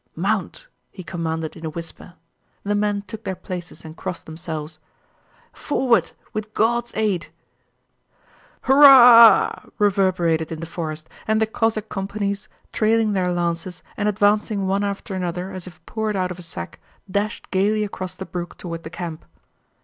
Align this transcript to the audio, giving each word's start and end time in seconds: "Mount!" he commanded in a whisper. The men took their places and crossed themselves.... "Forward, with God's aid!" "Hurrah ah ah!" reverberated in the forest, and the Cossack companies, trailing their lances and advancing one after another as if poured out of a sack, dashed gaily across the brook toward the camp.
"Mount!" 0.15 0.65
he 0.89 1.03
commanded 1.03 1.55
in 1.55 1.63
a 1.63 1.69
whisper. 1.69 2.15
The 2.63 2.73
men 2.73 3.03
took 3.03 3.23
their 3.23 3.35
places 3.35 3.85
and 3.85 3.95
crossed 3.95 4.25
themselves.... 4.25 4.79
"Forward, 5.53 6.13
with 6.33 6.55
God's 6.55 6.91
aid!" 6.95 7.27
"Hurrah 8.61 8.81
ah 8.87 9.53
ah!" 9.53 9.69
reverberated 9.77 10.51
in 10.51 10.59
the 10.59 10.65
forest, 10.65 11.07
and 11.27 11.39
the 11.39 11.45
Cossack 11.45 11.87
companies, 11.89 12.49
trailing 12.73 13.13
their 13.13 13.31
lances 13.31 13.83
and 13.95 14.09
advancing 14.09 14.65
one 14.65 14.83
after 14.83 15.13
another 15.13 15.51
as 15.51 15.67
if 15.67 15.85
poured 15.85 16.15
out 16.15 16.31
of 16.31 16.39
a 16.39 16.41
sack, 16.41 16.79
dashed 17.07 17.51
gaily 17.51 17.83
across 17.83 18.15
the 18.15 18.25
brook 18.25 18.57
toward 18.57 18.81
the 18.81 18.89
camp. 18.89 19.23